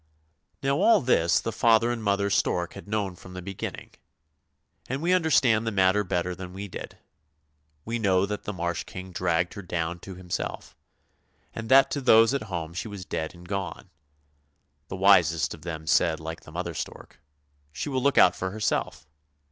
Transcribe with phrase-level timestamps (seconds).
[0.63, 3.91] Now all this the father and mother stork had known from the beginning,
[4.89, 6.97] and we understand the matter better than we did.
[7.85, 10.75] We know that the Marsh King dragged her down to himself,
[11.53, 13.91] and that to those at home she was dead and gone.
[14.87, 17.21] The wisest of them said like the mother stork,"
[17.71, 19.05] She will look out for herself!